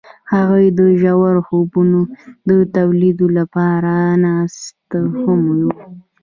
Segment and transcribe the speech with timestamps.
[0.33, 1.99] هغوی د ژور خوبونو
[2.47, 2.49] د
[2.99, 3.93] لیدلو لپاره
[4.23, 4.89] ناست
[5.23, 5.71] هم وو.